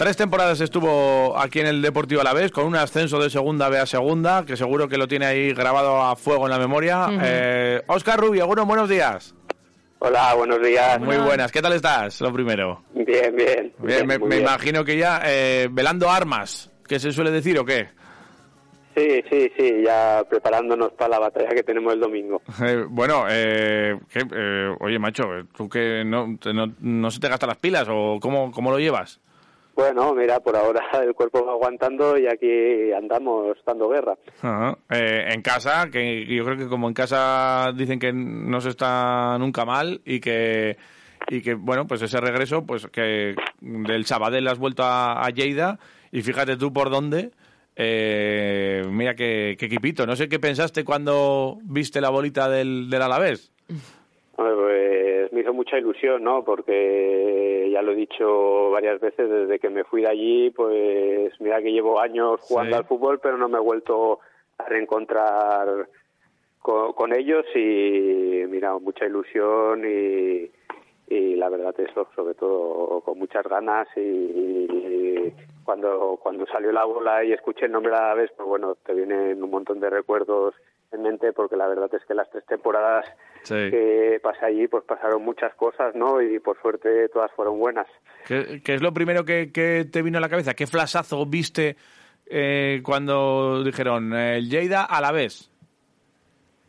Tres 0.00 0.16
temporadas 0.16 0.62
estuvo 0.62 1.38
aquí 1.38 1.60
en 1.60 1.66
el 1.66 1.82
Deportivo 1.82 2.22
Alavés 2.22 2.50
con 2.52 2.64
un 2.64 2.74
ascenso 2.74 3.20
de 3.20 3.28
segunda 3.28 3.68
B 3.68 3.78
a 3.78 3.84
segunda, 3.84 4.46
que 4.46 4.56
seguro 4.56 4.88
que 4.88 4.96
lo 4.96 5.06
tiene 5.06 5.26
ahí 5.26 5.52
grabado 5.52 6.00
a 6.00 6.16
fuego 6.16 6.46
en 6.46 6.50
la 6.50 6.58
memoria. 6.58 7.04
Oscar 7.86 8.18
eh, 8.18 8.22
Rubio, 8.22 8.46
bueno, 8.46 8.64
buenos 8.64 8.88
días. 8.88 9.34
Hola, 9.98 10.32
buenos 10.32 10.62
días. 10.62 10.98
Muy 10.98 11.18
buenas, 11.18 11.52
¿qué 11.52 11.60
tal 11.60 11.74
estás? 11.74 12.18
Lo 12.22 12.32
primero. 12.32 12.82
Bien, 12.94 13.36
bien. 13.36 13.74
bien, 13.78 14.06
me, 14.06 14.38
imagino 14.38 14.82
que 14.86 14.96
ya 14.96 15.20
eh, 15.26 15.68
velando 15.70 16.08
armas, 16.08 16.72
¿qué 16.88 16.98
se 16.98 17.12
suele 17.12 17.30
decir 17.30 17.58
o 17.58 17.66
qué? 17.66 17.90
Sí, 19.00 19.24
sí, 19.30 19.52
sí, 19.56 19.82
ya 19.82 20.22
preparándonos 20.28 20.92
para 20.92 21.12
la 21.12 21.18
batalla 21.20 21.48
que 21.48 21.62
tenemos 21.62 21.94
el 21.94 22.00
domingo. 22.00 22.42
Eh, 22.62 22.84
bueno, 22.88 23.24
oye, 24.80 24.98
macho, 24.98 25.24
¿tú 25.56 25.68
que 25.68 26.04
no, 26.04 26.26
no, 26.52 26.66
no 26.80 27.10
se 27.10 27.20
te 27.20 27.28
gastan 27.28 27.48
las 27.48 27.58
pilas 27.58 27.88
o 27.90 28.18
cómo, 28.20 28.52
cómo 28.52 28.70
lo 28.70 28.78
llevas? 28.78 29.20
Bueno, 29.74 30.12
mira, 30.14 30.40
por 30.40 30.56
ahora 30.56 30.82
el 31.02 31.14
cuerpo 31.14 31.44
va 31.44 31.52
aguantando 31.52 32.18
y 32.18 32.26
aquí 32.26 32.92
andamos 32.92 33.56
dando 33.64 33.88
guerra. 33.88 34.14
Eh, 34.90 35.32
en 35.32 35.40
casa, 35.40 35.88
que 35.90 36.26
yo 36.26 36.44
creo 36.44 36.58
que 36.58 36.68
como 36.68 36.86
en 36.88 36.94
casa 36.94 37.72
dicen 37.74 37.98
que 37.98 38.12
no 38.12 38.60
se 38.60 38.68
está 38.68 39.38
nunca 39.38 39.64
mal 39.64 40.02
y 40.04 40.20
que 40.20 40.76
y 41.28 41.40
que 41.40 41.54
bueno, 41.54 41.86
pues 41.86 42.02
ese 42.02 42.20
regreso, 42.20 42.66
pues 42.66 42.86
que 42.88 43.34
del 43.60 44.04
Sabadell 44.04 44.48
has 44.48 44.58
vuelto 44.58 44.82
a, 44.84 45.26
Lleida 45.30 45.78
y 46.12 46.20
fíjate 46.22 46.56
tú 46.56 46.72
por 46.72 46.90
dónde. 46.90 47.30
Eh, 47.82 48.84
mira 48.90 49.14
qué, 49.14 49.56
qué, 49.58 49.64
equipito. 49.64 50.06
No 50.06 50.14
sé 50.14 50.28
qué 50.28 50.38
pensaste 50.38 50.84
cuando 50.84 51.56
viste 51.62 52.02
la 52.02 52.10
bolita 52.10 52.50
del, 52.50 52.90
del 52.90 53.00
Alavés. 53.00 53.50
Pues 54.36 55.32
me 55.32 55.40
hizo 55.40 55.54
mucha 55.54 55.78
ilusión, 55.78 56.22
¿no? 56.22 56.44
Porque 56.44 57.70
ya 57.72 57.80
lo 57.80 57.92
he 57.92 57.96
dicho 57.96 58.70
varias 58.70 59.00
veces 59.00 59.30
desde 59.30 59.58
que 59.58 59.70
me 59.70 59.84
fui 59.84 60.02
de 60.02 60.08
allí, 60.08 60.50
pues 60.50 61.32
mira 61.40 61.62
que 61.62 61.72
llevo 61.72 62.00
años 62.00 62.38
jugando 62.42 62.76
al 62.76 62.84
fútbol, 62.84 63.18
pero 63.18 63.38
no 63.38 63.48
me 63.48 63.56
he 63.56 63.62
vuelto 63.62 64.20
a 64.58 64.64
reencontrar 64.64 65.88
con, 66.60 67.14
ellos 67.14 67.46
y 67.54 68.44
mira, 68.46 68.78
mucha 68.78 69.06
ilusión 69.06 69.84
y, 69.86 70.50
y 71.08 71.36
la 71.36 71.48
verdad 71.48 71.74
eso, 71.80 72.08
sobre 72.14 72.34
todo 72.34 73.00
con 73.00 73.18
muchas 73.18 73.44
ganas 73.46 73.88
y, 73.96 75.32
cuando 75.70 76.18
cuando 76.20 76.46
salió 76.46 76.72
la 76.72 76.84
bola 76.84 77.22
y 77.22 77.32
escuché 77.32 77.66
el 77.66 77.72
nombre 77.72 77.94
a 77.94 78.08
la 78.08 78.14
vez, 78.14 78.32
pues 78.36 78.48
bueno, 78.48 78.74
te 78.84 78.92
vienen 78.92 79.40
un 79.40 79.50
montón 79.50 79.78
de 79.78 79.88
recuerdos 79.88 80.52
en 80.90 81.02
mente 81.02 81.32
porque 81.32 81.54
la 81.54 81.68
verdad 81.68 81.88
es 81.94 82.04
que 82.06 82.14
las 82.14 82.28
tres 82.28 82.44
temporadas 82.44 83.06
que 83.46 84.18
pasé 84.20 84.46
allí 84.46 84.66
pues 84.66 84.82
pasaron 84.82 85.22
muchas 85.22 85.54
cosas, 85.54 85.94
¿no? 85.94 86.20
Y 86.20 86.40
por 86.40 86.60
suerte 86.60 87.08
todas 87.10 87.30
fueron 87.36 87.60
buenas. 87.60 87.86
¿Qué, 88.26 88.60
es 88.64 88.82
lo 88.82 88.92
primero 88.92 89.24
que, 89.24 89.46
te 89.92 90.02
vino 90.02 90.18
a 90.18 90.20
la 90.20 90.28
cabeza? 90.28 90.54
¿Qué 90.54 90.66
flasazo 90.66 91.24
viste 91.24 91.76
eh, 92.26 92.80
cuando 92.84 93.62
dijeron 93.62 94.12
el 94.12 94.50
Lleida 94.50 94.82
a 94.84 95.00
la 95.00 95.12
vez? 95.12 95.52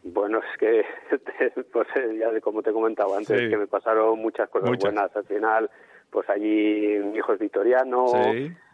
Bueno, 0.04 0.42
es 0.42 0.58
que, 0.60 0.86
pues 1.74 1.88
ya 2.20 2.30
de 2.30 2.40
como 2.40 2.62
te 2.62 2.72
comentaba 2.72 3.18
antes, 3.18 3.50
que 3.50 3.58
me 3.58 3.66
pasaron 3.66 4.20
muchas 4.20 4.48
cosas 4.50 4.78
buenas. 4.80 5.16
Al 5.16 5.26
final, 5.26 5.72
pues 6.12 6.30
allí 6.30 7.00
mi 7.04 7.18
hijo 7.18 7.34
es 7.34 7.40
vitoriano, 7.40 8.06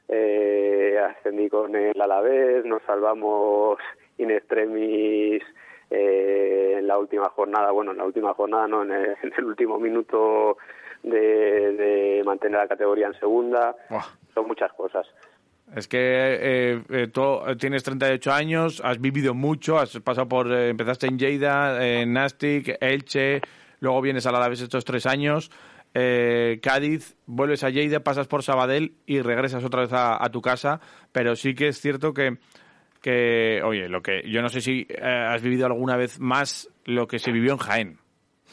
eh, 0.08 1.00
ascendí 1.00 1.50
con 1.50 1.76
el 1.76 2.00
Alavés, 2.02 2.66
nos 2.66 2.82
salvamos 2.84 3.80
in 4.18 4.32
extremis 4.32 5.44
eh, 5.90 6.76
en 6.80 6.88
la 6.88 6.98
última 6.98 7.30
jornada, 7.30 7.72
bueno, 7.72 7.92
en 7.92 7.98
la 7.98 8.06
última 8.06 8.34
jornada, 8.34 8.68
no, 8.68 8.84
en 8.84 8.92
el, 8.92 9.16
último 9.46 9.80
minuto 9.80 10.58
de, 11.04 12.22
mantener 12.26 12.60
la 12.60 12.68
categoría 12.68 13.08
en 13.08 13.14
segunda. 13.20 13.76
Son 14.34 14.48
muchas 14.48 14.72
cosas. 14.74 15.08
Es 15.76 15.88
que 15.88 15.98
eh, 16.00 16.82
eh, 16.90 17.08
tú 17.08 17.40
tienes 17.60 17.84
38 17.84 18.32
años, 18.32 18.82
has 18.84 19.02
vivido 19.02 19.34
mucho, 19.34 19.78
has 19.78 20.00
pasado 20.00 20.28
por, 20.28 20.52
empezaste 20.52 21.08
en 21.08 21.20
Lleida, 21.20 21.86
en 21.86 22.14
Nastic, 22.14 22.78
Elche, 22.80 23.42
luego 23.82 24.02
vienes 24.02 24.26
a 24.26 24.32
la 24.32 24.48
vez 24.48 24.62
estos 24.62 24.86
tres 24.86 25.06
años, 25.06 25.52
Cádiz, 25.94 27.18
vuelves 27.26 27.64
a 27.64 27.70
Lleida, 27.70 28.02
pasas 28.02 28.28
por 28.28 28.44
Sabadell 28.44 28.94
y 29.06 29.22
regresas 29.22 29.64
otra 29.64 29.82
vez 29.82 29.92
a, 29.94 30.30
tu 30.32 30.42
casa, 30.42 30.80
pero 31.12 31.36
sí 31.36 31.56
que 31.56 31.70
es 31.70 31.82
cierto 31.82 32.14
que 32.14 32.38
que, 33.02 33.62
oye, 33.64 33.88
lo 33.88 34.02
que 34.02 34.24
yo 34.30 34.42
no 34.42 34.50
sé 34.50 34.60
si 34.60 34.86
eh, 34.90 35.02
has 35.02 35.42
vivido 35.42 35.66
alguna 35.66 35.96
vez 35.96 36.20
más 36.20 36.70
lo 36.86 37.08
que 37.08 37.20
se 37.20 37.32
vivió 37.32 37.54
en 37.54 37.58
Jaén. 37.58 37.98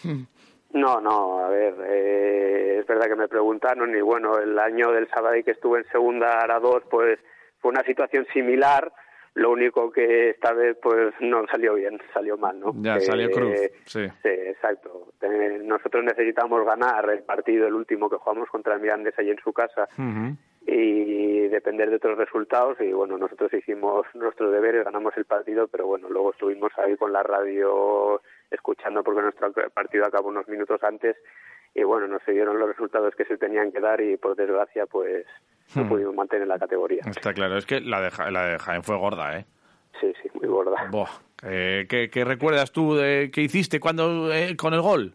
No, 0.74 1.00
no, 1.00 1.38
a 1.38 1.48
ver, 1.50 1.72
eh, 1.86 2.78
es 2.80 2.86
verdad 2.88 3.06
que 3.06 3.14
me 3.14 3.28
preguntaron 3.28 3.96
y 3.96 4.00
bueno, 4.00 4.38
el 4.38 4.58
año 4.58 4.90
del 4.90 5.08
sábado 5.08 5.36
que 5.44 5.52
estuve 5.52 5.78
en 5.78 5.84
segunda 5.84 6.40
a 6.42 6.58
dos, 6.58 6.82
pues 6.90 7.20
fue 7.60 7.70
una 7.70 7.84
situación 7.84 8.26
similar, 8.32 8.92
lo 9.34 9.50
único 9.50 9.90
que 9.90 10.30
esta 10.30 10.52
vez 10.52 10.76
pues 10.80 11.12
no 11.20 11.44
salió 11.48 11.74
bien, 11.74 11.98
salió 12.12 12.36
mal, 12.38 12.58
¿no? 12.58 12.72
Ya, 12.76 13.00
salió 13.00 13.30
cruz, 13.30 13.58
sí. 13.84 14.06
Sí, 14.22 14.28
exacto. 14.28 15.12
nosotros 15.64 16.04
necesitamos 16.04 16.64
ganar 16.64 17.10
el 17.10 17.24
partido, 17.24 17.66
el 17.66 17.74
último 17.74 18.08
que 18.08 18.16
jugamos 18.16 18.48
contra 18.48 18.74
el 18.74 18.80
Mirandés 18.80 19.18
allí 19.18 19.30
en 19.30 19.40
su 19.42 19.52
casa 19.52 19.88
y 20.66 21.48
depender 21.48 21.90
de 21.90 21.96
otros 21.96 22.16
resultados 22.16 22.80
y 22.80 22.90
bueno 22.92 23.18
nosotros 23.18 23.52
hicimos 23.52 24.06
nuestros 24.14 24.50
deberes 24.50 24.84
ganamos 24.84 25.14
el 25.16 25.26
partido 25.26 25.68
pero 25.68 25.86
bueno 25.86 26.08
luego 26.08 26.32
estuvimos 26.32 26.72
ahí 26.78 26.96
con 26.96 27.12
la 27.12 27.22
radio 27.22 28.22
escuchando 28.50 29.04
porque 29.04 29.20
nuestro 29.20 29.52
partido 29.74 30.06
acabó 30.06 30.28
unos 30.28 30.48
minutos 30.48 30.82
antes 30.82 31.16
y 31.74 31.82
bueno 31.82 32.08
nos 32.08 32.22
se 32.22 32.32
dieron 32.32 32.58
los 32.58 32.68
resultados 32.68 33.14
que 33.14 33.26
se 33.26 33.36
tenían 33.36 33.72
que 33.72 33.80
dar 33.80 34.00
y 34.00 34.16
por 34.16 34.36
desgracia 34.36 34.86
pues 34.86 35.26
no 35.74 35.84
hmm. 35.84 35.88
pudimos 35.88 36.14
mantener 36.14 36.46
la 36.46 36.58
categoría. 36.58 37.02
Está 37.06 37.32
claro 37.32 37.56
es 37.58 37.66
que 37.66 37.80
la 37.80 38.00
de, 38.00 38.10
la 38.30 38.46
de 38.46 38.58
Jaén 38.58 38.82
fue 38.82 38.96
gorda 38.96 39.38
eh 39.38 39.46
sí 40.00 40.12
sí 40.22 40.28
muy 40.34 40.48
gorda. 40.48 40.76
¿qué, 41.40 42.24
recuerdas 42.24 42.72
tú 42.72 42.94
de 42.94 43.30
qué 43.32 43.42
hiciste 43.42 43.80
cuando 43.80 44.32
eh, 44.32 44.56
con 44.56 44.74
el 44.74 44.80
gol 44.80 45.14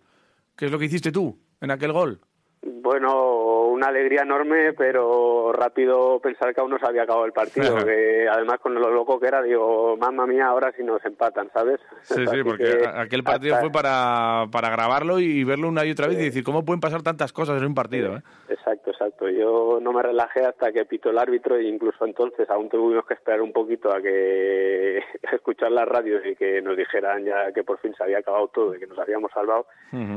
qué 0.56 0.66
es 0.66 0.72
lo 0.72 0.80
que 0.80 0.86
hiciste 0.86 1.12
tú 1.12 1.38
en 1.62 1.72
aquel 1.72 1.92
gol 1.92 2.20
bueno, 2.62 3.39
una 3.80 3.88
alegría 3.88 4.24
enorme, 4.24 4.74
pero 4.74 5.54
rápido 5.54 6.20
pensar 6.20 6.54
que 6.54 6.60
aún 6.60 6.72
no 6.72 6.80
se 6.80 6.86
había 6.86 7.04
acabado 7.04 7.26
el 7.26 7.32
partido. 7.32 7.78
que 7.86 8.28
además, 8.30 8.60
con 8.60 8.74
lo 8.74 8.92
loco 8.92 9.20
que 9.20 9.28
era, 9.28 9.42
digo, 9.42 9.96
mamma 9.96 10.28
mía, 10.28 10.48
ahora 10.48 10.74
si 10.76 10.84
nos 10.84 11.04
empatan, 11.06 11.50
¿sabes? 11.54 11.80
Sí, 12.02 12.28
sí, 12.28 12.38
porque 12.44 12.84
aquel 12.94 13.24
partido 13.24 13.56
fue 13.62 13.72
para, 13.72 14.48
para 14.52 14.70
grabarlo 14.70 15.20
y 15.20 15.46
verlo 15.46 15.70
una 15.70 15.86
y 15.86 15.92
otra 15.92 16.08
vez 16.08 16.20
y 16.20 16.26
decir, 16.26 16.44
¿cómo 16.44 16.66
pueden 16.66 16.82
pasar 16.82 17.04
tantas 17.04 17.32
cosas 17.32 17.62
en 17.62 17.68
un 17.68 17.74
partido? 17.74 18.18
Eh? 18.18 18.22
Exacto, 18.50 18.92
exacto. 18.92 19.30
Yo 19.30 19.80
no 19.82 19.94
me 19.94 20.04
relajé 20.04 20.46
hasta 20.46 20.74
que 20.74 20.84
pitó 20.84 21.12
el 21.12 21.18
árbitro 21.18 21.56
e 21.56 21.64
incluso 21.64 22.06
entonces 22.06 22.50
aún 22.50 22.68
tuvimos 22.68 23.06
que 23.06 23.14
esperar 23.14 23.42
un 23.42 23.54
poquito 23.54 23.94
a 23.94 24.02
que 24.02 24.98
escuchar 25.34 25.72
las 25.72 25.88
radios 25.88 26.22
y 26.26 26.36
que 26.36 26.62
nos 26.62 26.76
dijeran 26.76 27.24
ya 27.24 27.54
que 27.54 27.64
por 27.64 27.80
fin 27.80 27.94
se 27.96 28.04
había 28.04 28.20
acabado 28.20 28.50
todo 28.50 28.76
y 28.76 28.80
que 28.80 28.88
nos 28.88 29.00
habíamos 29.00 29.32
salvado. 29.32 29.68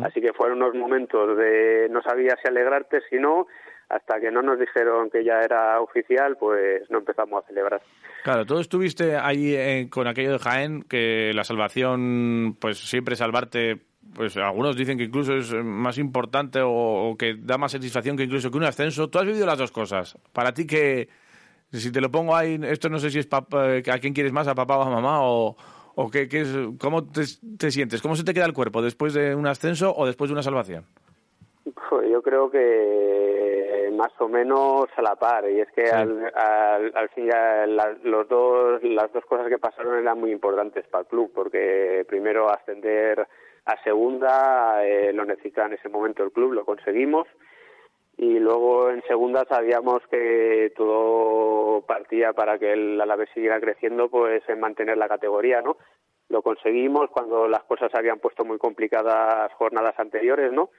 Así 0.05 0.21
que 0.21 0.33
fueron 0.33 0.63
unos 0.63 0.75
momentos 0.75 1.37
de 1.39 1.89
no 1.91 2.03
sabía 2.03 2.37
si 2.43 2.49
alegrarte, 2.49 3.01
si 3.09 3.17
no, 3.17 3.47
hasta 3.93 4.19
que 4.21 4.31
no 4.31 4.41
nos 4.41 4.59
dijeron 4.59 5.11
que 5.11 5.23
ya 5.23 5.41
era 5.41 5.79
oficial, 5.81 6.37
pues 6.39 6.91
no 6.91 6.99
empezamos 6.99 7.45
a 7.45 7.47
celebrar. 7.47 7.83
Claro, 8.25 8.47
tú 8.47 8.59
estuviste 8.59 9.17
ahí 9.17 9.55
eh, 9.55 9.89
con 9.91 10.07
aquello 10.07 10.33
de 10.33 10.39
Jaén, 10.39 10.83
que 10.83 11.33
la 11.35 11.45
salvación, 11.45 12.57
pues 12.59 12.79
siempre 12.79 13.17
salvarte, 13.17 13.83
pues 14.15 14.37
algunos 14.39 14.77
dicen 14.77 14.97
que 14.97 15.05
incluso 15.05 15.35
es 15.35 15.53
más 15.53 15.99
importante 15.99 16.61
o, 16.63 17.15
que 17.19 17.35
da 17.39 17.59
más 17.59 17.73
satisfacción 17.73 18.17
que 18.17 18.23
incluso 18.23 18.51
que 18.51 18.57
un 18.57 18.65
ascenso. 18.65 19.11
Tú 19.11 19.19
has 19.19 19.27
vivido 19.27 19.45
las 19.45 19.59
dos 19.59 19.73
cosas. 19.73 20.17
Para 20.33 20.55
ti 20.55 20.67
que, 20.67 21.11
si 21.71 21.93
te 21.93 22.01
lo 22.01 22.11
pongo 22.11 22.35
ahí, 22.35 22.59
esto 22.63 22.89
no 22.89 22.99
sé 22.99 23.11
si 23.11 23.19
es 23.19 23.29
eh, 23.53 23.83
a 23.93 23.99
quién 23.99 24.15
quieres 24.15 24.33
más, 24.33 24.49
a 24.49 24.55
papá 24.55 24.79
o 24.79 24.83
a 24.85 24.91
mamá, 24.91 25.19
o, 25.21 25.55
o 25.97 26.11
qué, 26.11 26.29
qué 26.29 26.41
es, 26.41 26.57
cómo 26.79 27.05
te, 27.05 27.25
te 27.59 27.71
sientes, 27.71 28.01
cómo 28.01 28.17
se 28.17 28.25
te 28.25 28.33
queda 28.33 28.47
el 28.47 28.55
cuerpo 28.55 28.81
después 28.81 29.13
de 29.13 29.35
un 29.35 29.47
ascenso 29.47 29.95
o 29.95 30.07
después 30.07 30.31
de 30.31 30.33
una 30.33 30.43
salvación. 30.43 30.87
Yo 32.01 32.23
creo 32.23 32.51
que 32.51 33.91
más 33.93 34.13
o 34.19 34.29
menos 34.29 34.87
a 34.97 35.03
la 35.03 35.17
par 35.17 35.49
y 35.51 35.61
es 35.61 35.71
que 35.73 35.85
al, 35.91 36.33
al, 36.35 37.09
fin 37.11 37.27
ya 37.27 37.67
los 37.67 38.29
dos 38.29 38.83
las 38.83 39.13
dos 39.13 39.25
cosas 39.27 39.49
que 39.49 39.59
pasaron 39.59 39.99
eran 39.99 40.19
muy 40.19 40.31
importantes 40.31 40.87
para 40.89 41.03
el 41.03 41.09
club 41.09 41.31
porque 41.35 42.05
primero 42.09 42.51
ascender 42.51 43.27
a 43.67 43.83
segunda 43.85 44.85
eh, 44.85 45.13
lo 45.13 45.25
necesitaba 45.25 45.69
en 45.69 45.75
ese 45.75 45.89
momento 45.89 46.25
el 46.25 46.33
club 46.33 46.53
lo 46.53 46.65
conseguimos 46.65 47.29
y 48.17 48.39
luego 48.39 48.91
en 48.91 49.03
segunda 49.03 49.45
sabíamos 49.49 50.03
que 50.11 50.73
todo 50.77 51.83
partía 51.87 52.33
para 52.33 52.59
que 52.59 52.73
el 52.73 53.01
Alavés 53.01 53.31
siguiera 53.35 53.61
creciendo 53.61 54.09
pues 54.09 54.43
en 54.49 54.61
mantener 54.61 54.97
la 54.97 55.09
categoría 55.09 55.61
no 55.63 55.77
lo 56.29 56.43
conseguimos 56.43 57.11
cuando 57.11 57.47
las 57.47 57.63
cosas 57.65 57.91
se 57.93 57.99
habían 57.99 58.19
puesto 58.19 58.45
muy 58.45 58.59
complicadas 58.59 59.53
jornadas 59.55 59.95
anteriores 59.99 60.53
no 60.53 60.71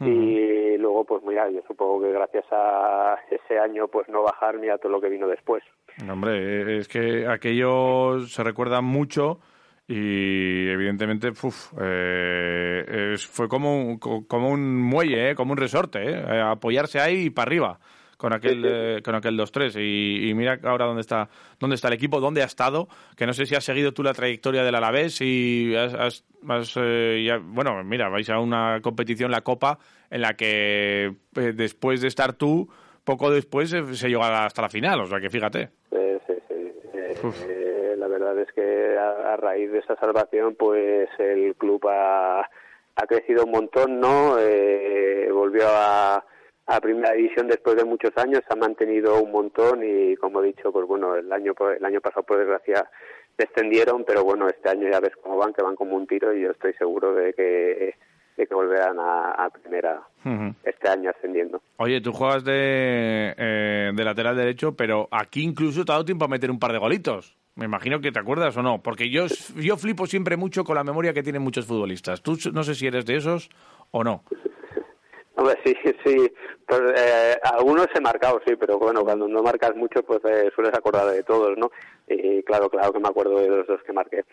y 0.00 0.78
luego 0.78 1.04
pues 1.04 1.22
mira 1.24 1.50
yo 1.50 1.60
supongo 1.66 2.00
que 2.02 2.12
gracias 2.12 2.44
a 2.50 3.18
ese 3.30 3.58
año 3.58 3.88
pues 3.88 4.08
no 4.08 4.22
bajar 4.22 4.58
ni 4.58 4.68
a 4.68 4.78
todo 4.78 4.92
lo 4.92 5.00
que 5.00 5.08
vino 5.08 5.28
después. 5.28 5.62
Hombre 6.10 6.78
es 6.78 6.88
que 6.88 7.26
aquello 7.26 8.20
se 8.20 8.42
recuerda 8.42 8.80
mucho 8.80 9.40
y 9.86 10.68
evidentemente 10.68 11.32
eh, 11.80 13.16
fue 13.18 13.48
como 13.48 13.82
un, 13.82 13.98
como 13.98 14.48
un 14.48 14.80
muelle, 14.80 15.30
eh, 15.30 15.34
como 15.34 15.52
un 15.52 15.58
resorte, 15.58 16.00
eh, 16.00 16.40
apoyarse 16.40 17.00
ahí 17.00 17.26
y 17.26 17.30
para 17.30 17.48
arriba 17.48 17.80
con 18.20 18.34
aquel 18.34 19.00
con 19.02 19.14
aquel 19.14 19.38
2-3 19.38 19.80
y, 19.80 20.34
mira 20.34 20.58
ahora 20.64 20.84
dónde 20.84 21.00
está 21.00 21.30
dónde 21.58 21.74
está 21.74 21.88
el 21.88 21.94
equipo, 21.94 22.20
dónde 22.20 22.42
ha 22.42 22.44
estado, 22.44 22.86
que 23.16 23.26
no 23.26 23.32
sé 23.32 23.46
si 23.46 23.54
has 23.54 23.64
seguido 23.64 23.92
tú 23.92 24.02
la 24.02 24.12
trayectoria 24.12 24.62
del 24.62 24.74
Alavés 24.74 25.22
y 25.22 25.74
has, 25.74 26.22
bueno, 26.42 27.82
mira, 27.82 28.10
vais 28.10 28.28
a 28.28 28.38
una 28.38 28.80
competición 28.82 29.30
la 29.30 29.40
Copa 29.40 29.78
en 30.10 30.20
la 30.20 30.34
que 30.34 31.14
después 31.32 32.02
de 32.02 32.08
estar 32.08 32.34
tú 32.34 32.68
poco 33.04 33.30
después 33.30 33.70
se, 33.70 34.08
llegó 34.08 34.22
hasta 34.22 34.60
la 34.60 34.68
final, 34.68 35.00
o 35.00 35.06
sea 35.06 35.18
que 35.18 35.30
fíjate. 35.30 35.70
Sí, 35.90 36.34
sí, 36.52 37.46
la 37.96 38.06
verdad 38.06 38.38
es 38.38 38.52
que 38.52 38.98
a, 38.98 39.36
raíz 39.36 39.72
de 39.72 39.78
esa 39.78 39.96
salvación, 39.96 40.56
pues 40.56 41.08
el 41.18 41.54
club 41.56 41.88
ha, 41.88 42.40
ha 42.40 43.06
crecido 43.08 43.44
un 43.44 43.52
montón, 43.52 43.98
¿no? 43.98 44.38
Eh, 44.38 45.28
volvió 45.32 45.64
a, 45.68 46.22
a 46.70 46.80
primera 46.80 47.12
división 47.12 47.48
después 47.48 47.74
de 47.76 47.84
muchos 47.84 48.16
años, 48.16 48.42
se 48.46 48.54
ha 48.54 48.56
mantenido 48.56 49.20
un 49.20 49.32
montón 49.32 49.82
y, 49.82 50.14
como 50.16 50.40
he 50.40 50.46
dicho, 50.46 50.70
pues 50.72 50.86
bueno, 50.86 51.16
el 51.16 51.30
año 51.32 51.52
el 51.76 51.84
año 51.84 52.00
pasado 52.00 52.22
por 52.22 52.38
desgracia 52.38 52.88
descendieron, 53.36 54.04
pero 54.04 54.22
bueno, 54.22 54.48
este 54.48 54.68
año 54.68 54.88
ya 54.88 55.00
ves 55.00 55.16
cómo 55.20 55.36
van, 55.36 55.52
que 55.52 55.62
van 55.62 55.74
como 55.74 55.96
un 55.96 56.06
tiro 56.06 56.32
y 56.32 56.42
yo 56.42 56.52
estoy 56.52 56.72
seguro 56.74 57.12
de 57.14 57.32
que 57.34 57.94
de 58.36 58.46
que 58.46 58.54
volverán 58.54 58.96
a, 59.00 59.50
primera 59.50 60.00
este 60.64 60.88
año 60.88 61.10
ascendiendo. 61.10 61.60
Oye, 61.76 62.00
tú 62.00 62.12
juegas 62.12 62.44
de, 62.44 63.34
eh, 63.36 63.90
de 63.92 64.04
lateral 64.04 64.36
derecho, 64.36 64.74
pero 64.76 65.08
aquí 65.10 65.42
incluso 65.42 65.84
te 65.84 65.92
ha 65.92 65.94
dado 65.94 66.04
tiempo 66.04 66.24
a 66.24 66.28
meter 66.28 66.50
un 66.50 66.58
par 66.58 66.72
de 66.72 66.78
golitos. 66.78 67.36
Me 67.56 67.66
imagino 67.66 68.00
que 68.00 68.12
te 68.12 68.20
acuerdas 68.20 68.56
o 68.56 68.62
no, 68.62 68.80
porque 68.80 69.10
yo, 69.10 69.26
yo 69.56 69.76
flipo 69.76 70.06
siempre 70.06 70.36
mucho 70.36 70.64
con 70.64 70.76
la 70.76 70.84
memoria 70.84 71.12
que 71.12 71.22
tienen 71.22 71.42
muchos 71.42 71.66
futbolistas. 71.66 72.22
Tú 72.22 72.38
no 72.52 72.62
sé 72.62 72.74
si 72.74 72.86
eres 72.86 73.04
de 73.04 73.16
esos 73.16 73.50
o 73.90 74.04
no. 74.04 74.22
Hombre, 75.40 75.58
sí, 75.64 75.74
sí. 76.04 76.32
Pues, 76.66 76.82
eh, 76.96 77.34
algunos 77.42 77.88
he 77.94 78.00
marcado, 78.00 78.42
sí, 78.46 78.54
pero 78.56 78.78
bueno, 78.78 79.02
cuando 79.02 79.26
no 79.26 79.42
marcas 79.42 79.74
mucho, 79.74 80.02
pues 80.02 80.20
eh, 80.24 80.50
sueles 80.54 80.74
acordar 80.74 81.06
de 81.06 81.22
todos, 81.22 81.56
¿no? 81.56 81.70
Y 82.06 82.42
claro, 82.42 82.68
claro 82.68 82.92
que 82.92 83.00
me 83.00 83.08
acuerdo 83.08 83.40
de 83.40 83.48
los 83.48 83.66
dos 83.66 83.82
que 83.82 83.92
marqué. 83.94 84.24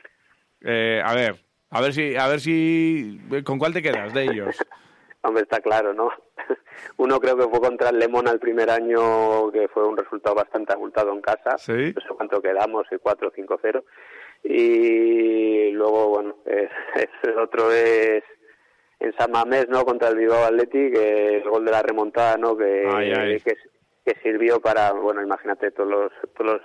Eh, 0.62 1.02
a 1.04 1.16
ver, 1.16 1.36
a 1.70 1.80
ver 1.80 1.94
si, 1.94 2.18
a 2.18 2.28
ver 2.28 2.42
si, 2.42 3.22
¿con 3.46 3.58
cuál 3.58 3.74
te 3.74 3.82
quedas 3.82 4.14
de 4.14 4.24
ellos? 4.24 4.58
Hombre, 5.22 5.44
está 5.44 5.62
claro, 5.62 5.94
¿no? 5.94 6.10
Uno 6.98 7.22
creo 7.22 7.38
que 7.38 7.48
fue 7.48 7.62
contra 7.62 7.90
el 7.90 8.00
Lemon 8.00 8.28
al 8.28 8.40
primer 8.40 8.70
año, 8.70 9.50
que 9.52 9.70
fue 9.70 9.88
un 9.88 9.96
resultado 9.96 10.36
bastante 10.36 10.74
abultado 10.74 11.14
en 11.14 11.22
casa. 11.22 11.58
¿Sí? 11.58 11.94
No 11.96 12.02
sé 12.02 12.08
cuánto 12.16 12.42
quedamos, 12.42 12.86
4 13.02 13.32
5 13.34 13.60
0 13.62 13.86
Y 14.44 15.72
luego, 15.72 16.10
bueno, 16.10 16.36
el 16.46 17.40
otro 17.40 17.72
es 17.72 18.24
en 19.00 19.14
San 19.18 19.32
Mamés, 19.32 19.68
¿no? 19.70 19.84
Contra 19.86 20.10
el 20.10 20.18
Bilbao 20.18 20.46
Athletic, 20.46 20.96
el 20.96 21.50
gol 21.50 21.66
de 21.66 21.72
la 21.72 21.82
remontada, 21.82 22.38
¿no? 22.38 22.58
Que, 22.58 23.42
que, 23.44 23.56
que 24.06 24.20
sirvió 24.22 24.60
para, 24.60 24.92
bueno, 24.94 25.22
imagínate 25.22 25.72
todos 25.72 25.90
los, 25.90 26.12
todos 26.36 26.54
los 26.54 26.62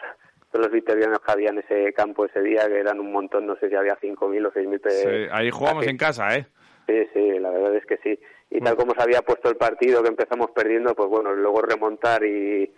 todos 0.53 0.67
los 0.67 0.73
victorianos 0.73 1.19
que 1.21 1.33
había 1.33 1.49
en 1.49 1.59
ese 1.59 1.93
campo 1.95 2.27
ese 2.27 2.43
día, 2.43 2.69
que 2.69 2.79
eran 2.79 3.01
un 3.01 3.11
montón, 3.11 3.47
no 3.47 3.57
sé 3.57 3.71
si 3.71 3.75
había 3.75 3.97
5.000 3.97 4.47
o 4.47 4.53
6.000 4.53 4.91
sí, 4.91 5.29
ahí 5.33 5.51
jugamos 5.51 5.87
en 5.87 5.97
casa, 5.97 6.37
¿eh? 6.37 6.47
Sí, 6.87 7.09
sí, 7.15 7.39
la 7.39 7.51
verdad 7.51 7.75
es 7.77 7.87
que 7.87 7.97
sí. 8.03 8.21
Y 8.51 8.61
tal 8.61 8.77
como 8.77 8.93
se 8.93 9.03
había 9.03 9.23
puesto 9.23 9.49
el 9.49 9.57
partido, 9.57 10.03
que 10.03 10.11
empezamos 10.11 10.51
perdiendo, 10.51 10.95
pues 10.95 11.09
bueno, 11.09 11.35
luego 11.35 11.63
remontar 11.63 12.23
y, 12.23 12.71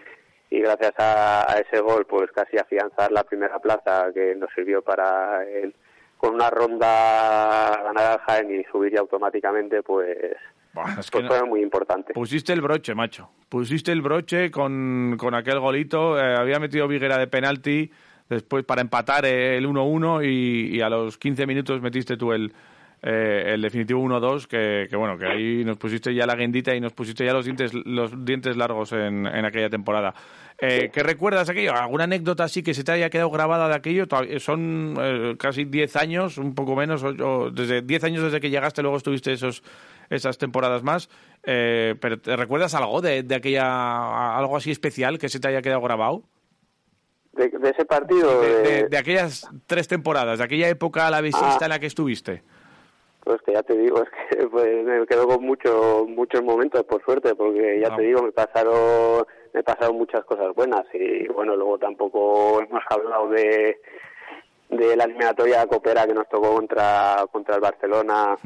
y 0.50 0.61
gracias 0.61 0.93
a, 0.99 1.57
ese 1.67 1.81
gol, 1.81 2.07
pues 2.07 2.31
casi 2.31 2.57
afianzar 2.59 3.11
la 3.11 3.25
primera 3.25 3.59
plaza 3.59 4.12
que 4.15 4.37
nos 4.37 4.50
sirvió 4.55 4.83
para 4.83 5.43
el, 5.45 5.75
con 6.16 6.34
una 6.34 6.50
ronda 6.50 7.81
ganar 7.82 8.20
Jaén 8.20 8.61
y 8.61 8.64
subir 8.64 8.93
ya 8.93 9.00
automáticamente, 9.00 9.82
pues 9.82 10.37
pues 10.75 11.11
fue 11.28 11.44
muy 11.44 11.62
importante. 11.62 12.12
Pusiste 12.12 12.52
el 12.52 12.61
broche, 12.61 12.94
macho. 12.94 13.31
Pusiste 13.49 13.93
el 13.93 14.02
broche 14.02 14.50
con, 14.50 15.16
con 15.19 15.34
aquel 15.34 15.61
golito. 15.61 16.19
Eh, 16.19 16.34
había 16.37 16.58
metido 16.58 16.88
Viguera 16.88 17.16
de 17.16 17.28
penalti 17.28 17.90
después 18.28 18.64
para 18.64 18.81
empatar 18.81 19.25
el 19.25 19.66
1-1 19.66 20.25
y, 20.25 20.81
a 20.81 20.88
los 20.88 21.19
15 21.19 21.46
minutos 21.46 21.81
metiste 21.81 22.16
tú 22.16 22.32
el, 22.32 22.52
eh, 23.06 23.53
el 23.53 23.61
definitivo 23.61 24.03
1-2, 24.03 24.47
que, 24.47 24.87
que, 24.89 24.97
bueno, 24.97 25.19
que 25.19 25.27
ahí 25.27 25.65
nos 25.65 25.77
pusiste 25.77 26.15
ya 26.15 26.27
la 26.27 26.35
guendita 26.35 26.75
y 26.75 26.81
nos 26.81 26.95
pusiste 26.95 27.25
ya 27.25 27.35
los 27.35 27.45
dientes, 27.45 27.75
los 27.75 28.25
dientes 28.25 28.56
largos 28.56 28.93
en, 28.93 29.27
en 29.27 29.45
aquella 29.45 29.69
temporada. 29.69 30.15
Eh, 30.59 30.91
¿Qué 30.93 31.03
recuerdas 31.03 31.49
aquello? 31.51 31.75
¿Alguna 31.75 32.05
anécdota 32.05 32.45
así 32.45 32.62
que 32.62 32.73
se 32.73 32.83
te 32.83 32.93
haya 32.93 33.11
quedado 33.11 33.31
grabada 33.31 33.69
de 33.69 33.75
aquello? 33.75 34.06
Son 34.39 34.95
eh, 34.99 35.37
casi 35.39 35.65
10 35.65 35.97
años, 35.97 36.39
un 36.39 36.55
poco 36.55 36.77
menos, 36.77 37.03
o, 37.03 37.51
desde 37.51 37.83
10 37.83 38.05
años 38.05 38.23
desde 38.23 38.41
que 38.41 38.51
llegaste, 38.51 38.81
luego 38.81 38.97
estuviste 38.97 39.33
esos 39.33 39.62
esas 40.11 40.39
temporadas 40.39 40.83
más. 40.83 41.11
Eh, 41.43 41.97
pero 42.00 42.19
¿te 42.19 42.37
recuerdas 42.37 42.75
algo 42.75 43.00
de, 43.00 43.23
de, 43.23 43.35
aquella 43.35 44.37
algo 44.37 44.57
así 44.57 44.71
especial 44.71 45.19
que 45.19 45.29
se 45.29 45.41
te 45.41 45.49
haya 45.49 45.61
quedado 45.61 45.81
grabado? 45.81 46.23
De, 47.33 47.50
ese 47.69 47.85
partido. 47.85 48.41
De, 48.41 48.87
de, 48.89 48.97
aquellas 48.97 49.49
tres 49.67 49.89
temporadas, 49.89 50.39
de 50.39 50.45
aquella 50.45 50.69
época 50.69 51.11
la 51.11 51.21
visita 51.21 51.59
ah. 51.61 51.65
en 51.65 51.69
la 51.69 51.79
que 51.79 51.87
estuviste. 51.87 52.43
Pues 53.25 53.41
que 53.43 53.53
ya 53.53 53.62
te 53.62 53.76
digo, 53.76 54.03
es 54.31 54.38
que 54.38 54.47
pues, 54.47 54.85
me 54.85 55.06
quedo 55.06 55.26
con 55.26 55.44
muchos 55.44 56.06
muchos 56.09 56.43
momentos, 56.43 56.85
por 56.85 57.03
suerte, 57.05 57.35
porque 57.35 57.81
ya 57.81 57.94
te 57.97 58.03
digo, 58.03 58.23
me 58.23 58.32
pasaron 58.32 59.25
me 59.53 59.62
pasaron 59.62 59.97
muchas 59.97 60.25
cosas 60.25 60.55
buenas 60.55 60.85
y 60.93 61.26
bueno, 61.29 61.56
luego 61.56 61.79
tampoco 61.79 62.61
hemos 62.61 62.82
hablado 62.88 63.29
de 63.31 63.81
de 64.69 64.97
la 64.97 65.05
eliminatoria 65.05 65.67
Copera 65.67 66.06
que 66.06 66.15
nos 66.15 66.29
tocó 66.29 66.55
contra 66.55 67.25
contra 67.31 67.55
el 67.55 67.61
Barcelona 67.61 68.37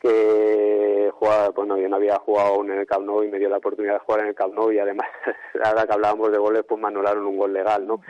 que 0.00 1.10
jugaba, 1.12 1.48
bueno, 1.50 1.76
yo 1.76 1.88
no 1.88 1.96
había 1.96 2.16
jugado 2.18 2.54
aún 2.54 2.70
en 2.70 2.78
el 2.78 2.86
Camp 2.86 3.04
Nou 3.04 3.22
y 3.22 3.28
me 3.28 3.38
dio 3.38 3.48
la 3.48 3.56
oportunidad 3.56 3.94
de 3.94 4.00
jugar 4.00 4.20
en 4.20 4.28
el 4.28 4.34
Camp 4.34 4.54
Nou 4.54 4.70
y 4.70 4.78
además, 4.78 5.08
ahora 5.64 5.86
que 5.86 5.92
hablábamos 5.92 6.30
de 6.30 6.38
goles, 6.38 6.62
pues 6.68 6.80
me 6.80 6.88
anularon 6.88 7.26
un 7.26 7.36
gol 7.36 7.52
legal, 7.52 7.86
¿no? 7.86 8.00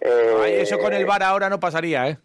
Eh, 0.00 0.60
eso 0.60 0.78
con 0.78 0.92
el 0.92 1.06
VAR 1.06 1.22
ahora 1.22 1.48
no 1.48 1.60
pasaría, 1.60 2.08
¿eh? 2.08 2.18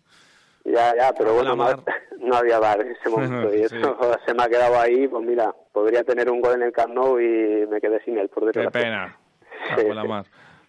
Ya, 0.65 0.95
ya, 0.97 1.13
pero 1.15 1.35
bueno, 1.35 1.55
no, 2.19 2.35
había 2.35 2.59
VAR 2.59 2.81
en 2.81 2.91
ese 2.91 3.09
momento 3.09 3.55
y 3.55 3.61
eso 3.61 3.75
se 4.25 4.33
me 4.33 4.43
ha 4.43 4.49
quedado 4.49 4.79
ahí, 4.79 5.07
pues 5.07 5.25
mira, 5.25 5.53
podría 5.71 6.03
tener 6.03 6.29
un 6.29 6.41
gol 6.41 6.55
en 6.55 6.63
el 6.63 6.71
Camp 6.71 6.93
Nou 6.93 7.19
y 7.19 7.67
me 7.67 7.79
quedé 7.79 8.01
sin 8.03 8.17
él 8.17 8.29
por 8.29 8.45
detrás. 8.45 8.67
Qué 8.67 8.79
pena. 8.79 9.17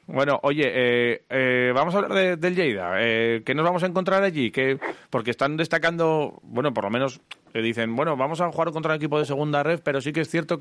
Bueno, 0.09 0.39
oye, 0.45 0.71
eh, 0.73 1.25
eh, 1.29 1.73
vamos 1.75 1.93
a 1.95 1.99
hablar 1.99 2.39
del 2.39 2.55
Lleida. 2.55 2.95
Eh, 3.01 3.43
¿Qué 3.45 3.55
nos 3.57 3.65
vamos 3.65 3.83
a 3.83 3.87
encontrar 3.87 4.23
allí? 4.23 4.53
que 4.53 4.79
Porque 5.11 5.33
están 5.33 5.57
destacando, 5.57 6.39
bueno, 6.43 6.73
por 6.73 6.85
lo 6.85 6.91
menos 6.91 7.21
dicen, 7.53 7.97
bueno, 7.97 8.17
vamos 8.17 8.41
a 8.41 8.51
jugar 8.53 8.71
contra 8.71 8.93
un 8.93 8.97
equipo 8.99 9.19
de 9.19 9.25
segunda 9.25 9.65
red, 9.65 9.81
pero 9.83 10.01
sí 10.01 10.13
que 10.13 10.21
es 10.21 10.31
cierto 10.31 10.59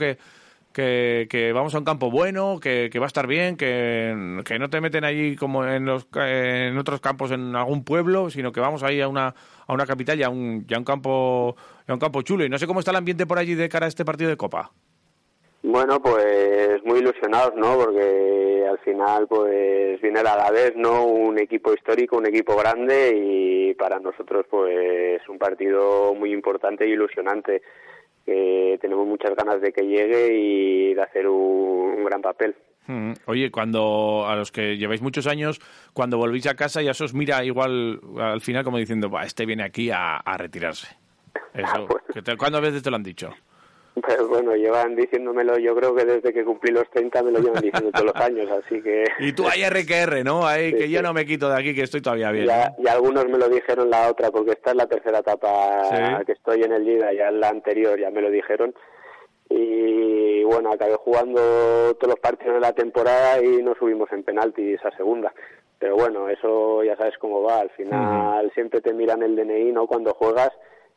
que, 0.75 1.51
vamos 1.53 1.73
a 1.73 1.77
un 1.77 1.85
campo 1.85 2.11
bueno, 2.11 2.59
que, 2.59 2.91
va 2.99 3.05
a 3.05 3.07
estar 3.07 3.27
bien, 3.27 3.55
que, 3.55 4.13
no 4.59 4.69
te 4.69 4.81
meten 4.81 5.05
allí 5.05 5.35
como 5.35 5.65
en, 5.65 5.85
los, 5.85 6.07
en 6.15 6.77
otros 6.77 6.99
campos 6.99 7.31
en 7.31 7.55
algún 7.55 7.83
pueblo, 7.85 8.29
sino 8.29 8.51
que 8.51 8.59
vamos 8.59 8.83
ahí 8.83 8.99
a 8.99 9.07
una, 9.07 9.33
a 9.67 9.73
una 9.73 9.85
capital 9.85 10.19
y 10.19 10.23
a 10.23 10.29
un 10.29 10.65
campo, 10.85 11.55
a 11.87 11.93
un 11.93 11.99
campo 11.99 12.21
chulo. 12.23 12.43
Y 12.43 12.49
no 12.49 12.57
sé 12.57 12.67
cómo 12.67 12.79
está 12.79 12.91
el 12.91 12.97
ambiente 12.97 13.25
por 13.25 13.39
allí 13.39 13.55
de 13.55 13.69
cara 13.69 13.85
a 13.85 13.89
este 13.89 14.03
partido 14.05 14.29
de 14.29 14.37
Copa. 14.37 14.71
Bueno, 15.63 15.99
pues 15.99 16.83
muy 16.83 16.99
ilusionados, 16.99 17.55
¿no? 17.55 17.75
Porque 17.75 18.67
al 18.69 18.77
final, 18.79 19.27
pues 19.27 19.99
viene 19.99 20.19
a 20.19 20.23
la 20.23 20.51
vez, 20.51 20.73
¿no? 20.75 21.05
Un 21.05 21.39
equipo 21.39 21.73
histórico, 21.73 22.17
un 22.17 22.27
equipo 22.27 22.55
grande 22.55 23.13
y 23.15 23.73
para 23.73 23.99
nosotros, 23.99 24.45
pues 24.47 25.27
un 25.27 25.39
partido 25.39 26.13
muy 26.13 26.33
importante 26.33 26.83
e 26.83 26.89
ilusionante. 26.89 27.63
Que 28.25 28.77
tenemos 28.81 29.05
muchas 29.05 29.35
ganas 29.35 29.61
de 29.61 29.71
que 29.71 29.83
llegue 29.83 30.33
y 30.33 30.93
de 30.93 31.01
hacer 31.01 31.27
un, 31.27 32.03
gran 32.05 32.21
papel. 32.21 32.55
Mm, 32.87 33.13
oye, 33.25 33.51
cuando 33.51 34.25
a 34.27 34.35
los 34.35 34.51
que 34.51 34.77
lleváis 34.77 35.01
muchos 35.01 35.27
años, 35.27 35.59
cuando 35.93 36.17
volvéis 36.17 36.47
a 36.47 36.55
casa 36.55 36.81
ya 36.81 36.93
se 36.93 37.03
os 37.03 37.13
mira 37.13 37.43
igual 37.43 37.99
al 38.19 38.41
final 38.41 38.63
como 38.63 38.77
diciendo, 38.77 39.11
este 39.23 39.45
viene 39.45 39.63
aquí 39.63 39.89
a, 39.91 40.21
retirarse. 40.37 40.87
Eso, 41.53 41.87
¿Cuántas 42.37 42.61
veces 42.61 42.83
te 42.83 42.89
lo 42.89 42.95
han 42.95 43.03
dicho? 43.03 43.29
Pues 44.01 44.27
bueno, 44.27 44.55
llevan 44.55 44.93
diciéndomelo, 44.95 45.57
yo 45.57 45.73
creo 45.73 45.95
que 45.95 46.03
desde 46.03 46.33
que 46.33 46.43
cumplí 46.43 46.73
los 46.73 46.89
30 46.89 47.23
me 47.23 47.31
lo 47.31 47.39
llevan 47.39 47.61
diciendo 47.61 47.91
todos 47.91 48.07
los 48.07 48.15
años, 48.15 48.51
así 48.51 48.81
que... 48.81 49.05
Y 49.19 49.31
tú 49.31 49.47
hay 49.47 49.63
RQR, 49.63 50.23
¿no? 50.25 50.45
Ahí, 50.45 50.73
que 50.73 50.89
yo 50.89 51.01
no 51.01 51.13
me 51.13 51.25
quito 51.25 51.49
de 51.49 51.57
aquí, 51.57 51.73
que 51.73 51.83
estoy 51.83 52.01
todavía 52.01 52.31
bien. 52.31 52.49
Y 52.77 52.87
algunos 52.89 53.25
me 53.25 53.37
lo 53.37 53.47
dijeron 53.47 53.89
la 53.89 54.09
otra, 54.09 54.31
porque 54.31 54.51
esta 54.51 54.71
es 54.71 54.75
la 54.75 54.87
tercera 54.87 55.19
etapa 55.19 56.21
que 56.25 56.33
estoy 56.33 56.63
en 56.63 56.73
el 56.73 56.83
Liga, 56.83 57.13
ya 57.13 57.29
en 57.29 57.39
la 57.39 57.47
anterior 57.47 57.97
ya 57.97 58.11
me 58.11 58.21
lo 58.21 58.29
dijeron. 58.29 58.75
Y 59.49 60.43
bueno, 60.43 60.73
acabé 60.73 60.95
jugando 60.95 61.95
todos 61.95 62.15
los 62.15 62.19
partidos 62.19 62.55
de 62.55 62.61
la 62.61 62.73
temporada 62.73 63.41
y 63.41 63.63
no 63.63 63.75
subimos 63.75 64.11
en 64.11 64.23
penalti 64.23 64.73
esa 64.73 64.91
segunda. 64.97 65.33
Pero 65.79 65.95
bueno, 65.95 66.29
eso 66.29 66.83
ya 66.83 66.97
sabes 66.97 67.17
cómo 67.17 67.43
va, 67.43 67.59
al 67.59 67.69
final 67.71 68.51
siempre 68.53 68.81
te 68.81 68.93
miran 68.93 69.23
el 69.23 69.35
DNI, 69.35 69.71
¿no? 69.71 69.87
Cuando 69.87 70.13
juegas 70.13 70.49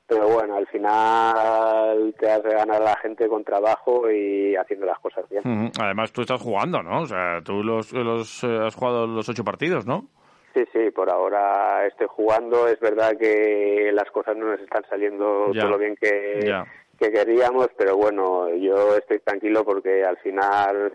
pero 0.08 0.26
bueno, 0.26 0.56
al 0.56 0.66
final 0.68 2.14
te 2.18 2.30
has 2.30 2.42
de 2.42 2.54
ganar 2.54 2.80
a 2.80 2.84
la 2.86 2.96
gente 2.96 3.28
con 3.28 3.44
trabajo 3.44 4.10
y 4.10 4.56
haciendo 4.56 4.86
las 4.86 4.98
cosas 5.00 5.28
bien. 5.28 5.70
Además, 5.78 6.12
tú 6.12 6.22
estás 6.22 6.40
jugando, 6.40 6.82
¿no? 6.82 7.02
O 7.02 7.06
sea, 7.06 7.42
tú 7.44 7.62
los, 7.62 7.92
los 7.92 8.42
eh, 8.42 8.58
has 8.66 8.74
jugado 8.74 9.06
los 9.06 9.28
ocho 9.28 9.44
partidos, 9.44 9.86
¿no? 9.86 10.06
Sí, 10.54 10.64
sí, 10.72 10.90
por 10.92 11.10
ahora 11.10 11.86
estoy 11.86 12.06
jugando. 12.08 12.66
Es 12.68 12.80
verdad 12.80 13.18
que 13.18 13.90
las 13.92 14.10
cosas 14.10 14.34
no 14.36 14.46
nos 14.46 14.60
están 14.60 14.82
saliendo 14.88 15.50
todo 15.52 15.68
lo 15.68 15.78
bien 15.78 15.94
que, 16.00 16.54
que 16.98 17.12
queríamos, 17.12 17.68
pero 17.76 17.94
bueno, 17.96 18.48
yo 18.54 18.96
estoy 18.96 19.18
tranquilo 19.18 19.62
porque 19.62 20.04
al 20.04 20.16
final 20.16 20.94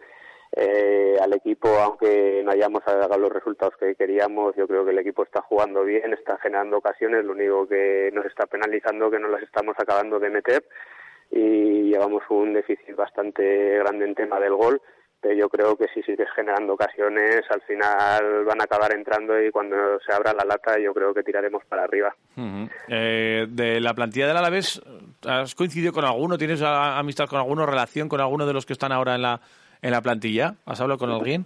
eh, 0.56 1.18
al 1.20 1.34
equipo, 1.34 1.68
aunque 1.68 2.42
no 2.46 2.52
hayamos 2.52 2.84
dado 2.86 3.18
los 3.18 3.32
resultados 3.32 3.76
que 3.80 3.96
queríamos, 3.96 4.56
yo 4.56 4.68
creo 4.68 4.86
que 4.86 4.92
el 4.92 5.00
equipo 5.00 5.24
está 5.24 5.42
jugando 5.42 5.84
bien, 5.84 6.14
está 6.14 6.38
generando 6.38 6.78
ocasiones, 6.78 7.26
lo 7.26 7.34
único 7.34 7.68
que 7.68 8.12
nos 8.14 8.26
está 8.26 8.46
penalizando 8.46 9.10
que 9.10 9.20
no 9.20 9.30
las 9.30 9.42
estamos 9.42 9.76
acabando 9.80 10.20
de 10.20 10.30
meter 10.30 10.64
y 11.32 11.90
llevamos 11.90 12.24
un 12.30 12.54
déficit 12.54 12.96
bastante 12.96 13.80
grande 13.80 14.06
en 14.06 14.16
tema 14.16 14.40
del 14.40 14.54
gol 14.54 14.82
pero 15.24 15.36
yo 15.36 15.48
creo 15.48 15.78
que 15.78 15.88
si 15.94 16.04
sigues 16.04 16.28
generando 16.36 16.74
ocasiones, 16.74 17.44
al 17.50 17.62
final 17.62 18.44
van 18.44 18.60
a 18.60 18.66
acabar 18.66 18.94
entrando 18.94 19.42
y 19.42 19.52
cuando 19.52 19.76
se 20.06 20.14
abra 20.14 20.34
la 20.34 20.44
lata 20.44 20.78
yo 20.78 20.94
creo 20.94 21.14
que 21.14 21.24
tiraremos 21.24 21.64
para 21.64 21.86
arriba. 21.86 22.14
Eh, 22.90 23.48
de 23.50 23.80
la 23.80 23.94
plantilla 23.94 24.28
del 24.28 24.36
Alavés, 24.36 24.82
¿has 25.26 25.56
coincidido 25.56 25.94
con 25.94 26.04
alguno? 26.04 26.38
¿Tienes 26.38 26.62
amistad 26.62 27.28
con 27.30 27.40
alguno, 27.40 27.66
relación 27.66 28.10
con 28.10 28.20
alguno 28.20 28.46
de 28.46 28.52
los 28.52 28.66
que 28.66 28.74
están 28.74 28.92
ahora 28.92 29.16
en 29.16 29.22
la, 29.22 29.40
en 29.84 29.92
la 29.92 30.02
plantilla? 30.02 30.56
¿Has 30.66 30.82
hablado 30.82 30.98
con 30.98 31.12
alguien? 31.12 31.46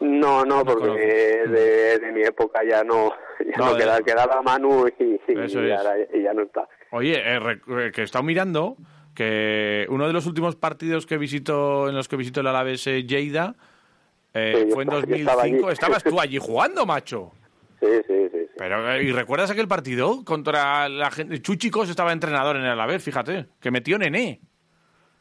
No, 0.00 0.44
no, 0.44 0.64
porque 0.64 1.42
de, 1.48 2.12
mi 2.12 2.22
época 2.22 2.60
ya 2.68 2.84
no, 2.84 3.12
ya 3.40 3.56
no, 3.56 3.76
quedaba, 3.76 4.00
quedaba, 4.00 4.42
Manu 4.42 4.86
y, 4.98 5.18
ya, 6.22 6.34
no 6.34 6.42
está. 6.42 6.68
Oye, 6.90 7.14
eh, 7.16 7.38
eh, 7.38 7.90
que 7.92 8.02
he 8.02 8.04
estado 8.04 8.22
mirando 8.22 8.76
que 9.14 9.86
uno 9.88 10.06
de 10.06 10.12
los 10.12 10.26
últimos 10.26 10.54
partidos 10.54 11.06
que 11.06 11.18
visitó 11.18 11.88
en 11.88 11.96
los 11.96 12.06
que 12.06 12.16
visitó 12.16 12.40
el 12.40 12.46
Alavés 12.46 12.86
eh, 12.86 13.04
Lleida 13.04 13.56
fue 14.32 14.82
en 14.84 14.88
2005. 14.88 15.70
Estabas 15.70 16.04
tú 16.04 16.20
allí 16.20 16.38
jugando, 16.38 16.84
macho. 16.86 17.32
Sí, 17.80 17.86
sí, 18.08 18.28
sí. 18.32 18.38
Pero, 18.56 19.00
¿y 19.00 19.12
recuerdas 19.12 19.52
aquel 19.52 19.68
partido 19.68 20.24
contra 20.24 20.88
la 20.88 21.12
gente? 21.12 21.40
Chuchicos 21.40 21.88
estaba 21.88 22.12
entrenador 22.12 22.56
en 22.56 22.62
el 22.62 22.70
Alavés, 22.70 23.04
fíjate, 23.04 23.46
que 23.60 23.70
metió 23.70 23.96
Nené. 23.98 24.40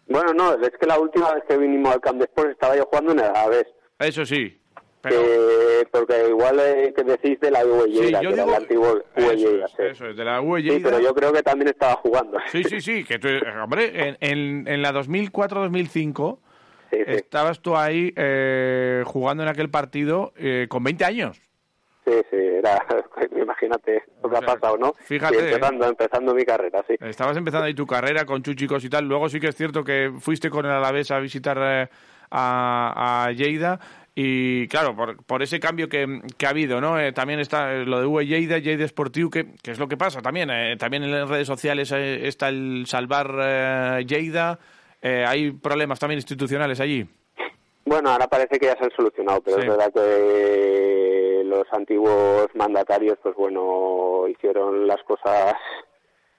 Bueno, 0.08 0.34
no, 0.34 0.54
es 0.54 0.72
que 0.80 0.86
la 0.86 1.00
última 1.00 1.34
vez 1.34 1.44
que 1.48 1.58
vinimos 1.58 1.94
al 1.94 2.02
Camp 2.02 2.22
Sport 2.22 2.52
estaba 2.52 2.76
yo 2.76 2.86
jugando 2.86 3.12
en 3.12 3.20
el 3.20 3.26
Alavés. 3.26 3.68
Eso 4.00 4.26
sí. 4.26 4.60
Eh, 5.10 5.86
porque 5.92 6.28
igual 6.30 6.60
eh, 6.60 6.94
que 6.96 7.04
decís 7.04 7.40
de 7.40 7.52
la 7.52 7.66
Uelleira, 7.66 8.20
que 8.20 8.28
era 8.28 8.44
el 8.44 8.54
antiguo 8.54 9.02
Uelleira. 9.16 9.68
Eso, 9.78 10.08
es, 10.08 10.18
de 10.18 10.26
la 10.26 10.42
Sí, 10.42 10.80
pero 10.84 11.00
yo 11.00 11.14
creo 11.14 11.32
que 11.32 11.44
también 11.44 11.70
estaba 11.70 11.96
jugando. 11.96 12.38
Sí, 12.52 12.64
sí, 12.64 12.82
sí, 12.82 13.04
que 13.04 13.20
tú, 13.20 13.28
hombre, 13.62 14.18
en, 14.20 14.68
en, 14.68 14.82
la 14.82 14.92
2004-2005 14.94 16.40
estabas 16.92 17.62
tú 17.62 17.76
ahí 17.76 18.14
eh, 18.16 19.04
jugando 19.06 19.44
en 19.44 19.50
aquel 19.50 19.70
partido 19.70 20.34
con 20.68 20.84
20 20.84 21.06
años. 21.06 21.42
Sí, 22.08 22.14
sí, 22.30 22.38
era, 22.38 22.86
imagínate 23.42 24.04
lo 24.24 24.30
que 24.30 24.38
ha 24.38 24.42
pasado, 24.42 24.78
¿no? 24.78 24.94
Fíjate. 24.94 25.40
empezando, 25.40 25.88
empezando 25.90 26.34
mi 26.34 26.46
carrera, 26.46 26.82
sí. 26.88 26.96
Estabas 27.02 27.36
empezando 27.36 27.66
ahí 27.66 27.74
tu 27.74 27.86
carrera 27.86 28.24
con 28.24 28.42
Chuchicos 28.42 28.86
y 28.86 28.90
tal. 28.90 29.06
Luego 29.06 29.28
sí 29.28 29.42
que 29.42 29.48
es 29.48 29.56
cierto 29.56 29.84
que 29.84 30.14
fuiste 30.18 30.50
con 30.50 30.66
el 30.66 30.72
Alavés 30.72 31.12
a 31.12 31.20
visitar 31.20 31.60
a, 31.60 31.90
a 32.32 33.32
Lleida 33.34 33.78
y 34.16 34.70
claro, 34.70 34.96
por, 34.96 35.24
por 35.26 35.44
ese 35.44 35.60
cambio 35.60 35.90
que, 35.90 36.22
que, 36.38 36.46
ha 36.46 36.52
habido, 36.52 36.80
¿no? 36.80 36.98
Eh, 36.98 37.12
también 37.12 37.42
está 37.42 37.74
lo 37.74 38.00
de 38.00 38.06
UE 38.06 38.26
Lleida, 38.26 38.58
Lleida 38.58 38.88
Sportiu, 38.88 39.30
que, 39.30 39.54
que, 39.62 39.72
es 39.72 39.78
lo 39.78 39.90
que 39.90 39.98
pasa 39.98 40.22
también. 40.22 40.50
Eh, 40.50 40.78
también 40.78 41.04
en 41.04 41.12
las 41.12 41.30
redes 41.30 41.46
sociales 41.46 41.92
eh, 41.92 42.26
está 42.26 42.48
el 42.48 42.86
salvar 42.88 44.06
Lleida. 44.06 44.58
hay 45.04 45.52
problemas 45.52 46.00
también 46.00 46.20
institucionales 46.20 46.80
allí. 46.80 47.06
Bueno, 47.86 48.10
ahora 48.10 48.28
parece 48.28 48.58
que 48.58 48.66
ya 48.66 48.78
se 48.78 48.86
han 48.86 48.92
solucionado, 48.92 49.40
pero 49.42 49.60
es 49.60 49.68
verdad 49.68 49.94
que 49.94 51.07
los 51.58 51.74
antiguos 51.74 52.48
mandatarios, 52.54 53.18
pues 53.22 53.36
bueno, 53.36 54.28
hicieron 54.28 54.88
las 54.88 55.02
cosas 55.04 55.54